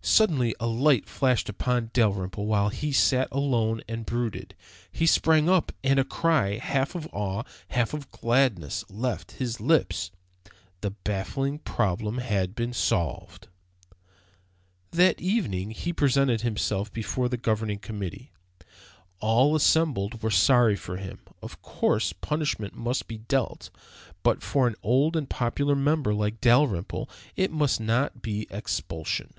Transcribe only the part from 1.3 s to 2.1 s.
upon